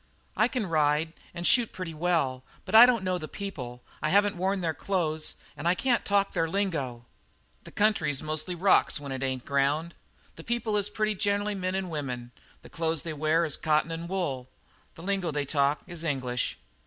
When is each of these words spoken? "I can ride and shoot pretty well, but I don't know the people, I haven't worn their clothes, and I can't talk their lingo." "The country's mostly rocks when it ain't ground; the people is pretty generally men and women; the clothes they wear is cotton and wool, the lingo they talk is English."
"I 0.35 0.47
can 0.47 0.65
ride 0.65 1.13
and 1.31 1.45
shoot 1.45 1.71
pretty 1.71 1.93
well, 1.93 2.43
but 2.65 2.73
I 2.73 2.87
don't 2.87 3.03
know 3.03 3.19
the 3.19 3.27
people, 3.27 3.83
I 4.01 4.09
haven't 4.09 4.35
worn 4.35 4.61
their 4.61 4.73
clothes, 4.73 5.35
and 5.55 5.67
I 5.67 5.75
can't 5.75 6.03
talk 6.03 6.31
their 6.31 6.49
lingo." 6.49 7.05
"The 7.65 7.71
country's 7.71 8.19
mostly 8.23 8.55
rocks 8.55 8.99
when 8.99 9.11
it 9.11 9.21
ain't 9.21 9.45
ground; 9.45 9.93
the 10.37 10.43
people 10.43 10.75
is 10.75 10.89
pretty 10.89 11.13
generally 11.13 11.53
men 11.53 11.75
and 11.75 11.91
women; 11.91 12.31
the 12.63 12.67
clothes 12.71 13.03
they 13.03 13.13
wear 13.13 13.45
is 13.45 13.57
cotton 13.57 13.91
and 13.91 14.09
wool, 14.09 14.49
the 14.95 15.03
lingo 15.03 15.29
they 15.29 15.45
talk 15.45 15.81
is 15.85 16.03
English." 16.03 16.57